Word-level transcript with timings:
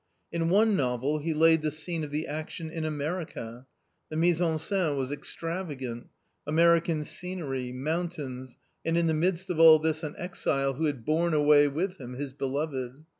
^ 0.01 0.03
In 0.31 0.49
one 0.49 0.75
novel 0.75 1.19
he 1.19 1.31
laid 1.31 1.61
the 1.61 1.69
scene 1.69 2.03
of 2.03 2.09
the 2.09 2.25
action 2.25 2.71
in 2.71 2.85
America; 2.85 3.67
the 4.09 4.17
mise 4.17 4.41
en 4.41 4.57
scene 4.57 4.97
was 4.97 5.11
extravagant; 5.11 6.07
American 6.47 7.03
scenery, 7.03 7.71
mountains, 7.71 8.57
and 8.83 8.97
in 8.97 9.05
the 9.05 9.13
midst 9.13 9.51
of 9.51 9.59
all 9.59 9.77
this 9.77 10.01
an 10.01 10.15
exile 10.17 10.73
who 10.73 10.85
had 10.85 11.05
borne 11.05 11.35
away 11.35 11.67
with 11.67 11.99
him 11.99 12.15
his 12.15 12.33
beloved. 12.33 13.05